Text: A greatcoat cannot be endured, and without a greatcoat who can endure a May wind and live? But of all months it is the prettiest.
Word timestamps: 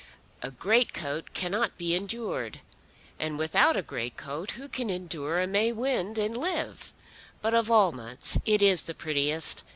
A 0.41 0.49
greatcoat 0.49 1.31
cannot 1.35 1.77
be 1.77 1.93
endured, 1.93 2.61
and 3.19 3.37
without 3.37 3.77
a 3.77 3.83
greatcoat 3.83 4.53
who 4.53 4.67
can 4.67 4.89
endure 4.89 5.37
a 5.37 5.45
May 5.45 5.71
wind 5.71 6.17
and 6.17 6.35
live? 6.35 6.95
But 7.43 7.53
of 7.53 7.69
all 7.69 7.91
months 7.91 8.39
it 8.43 8.63
is 8.63 8.81
the 8.81 8.95
prettiest. 8.95 9.61